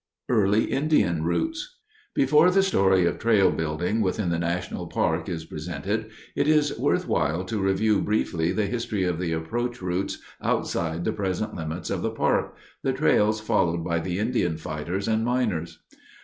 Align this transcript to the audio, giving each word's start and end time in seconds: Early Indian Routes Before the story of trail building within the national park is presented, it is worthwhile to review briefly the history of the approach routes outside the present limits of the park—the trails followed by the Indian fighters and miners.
Early 0.29 0.63
Indian 0.63 1.23
Routes 1.23 1.77
Before 2.15 2.49
the 2.49 2.63
story 2.63 3.05
of 3.05 3.19
trail 3.19 3.51
building 3.51 4.01
within 4.01 4.29
the 4.31 4.39
national 4.39 4.87
park 4.87 5.29
is 5.29 5.45
presented, 5.45 6.09
it 6.35 6.47
is 6.47 6.75
worthwhile 6.79 7.43
to 7.45 7.61
review 7.61 8.01
briefly 8.01 8.51
the 8.51 8.65
history 8.65 9.03
of 9.03 9.19
the 9.19 9.31
approach 9.33 9.79
routes 9.79 10.17
outside 10.41 11.03
the 11.05 11.13
present 11.13 11.53
limits 11.53 11.91
of 11.91 12.01
the 12.01 12.09
park—the 12.09 12.93
trails 12.93 13.39
followed 13.41 13.83
by 13.83 13.99
the 13.99 14.17
Indian 14.17 14.57
fighters 14.57 15.07
and 15.07 15.23
miners. 15.23 15.83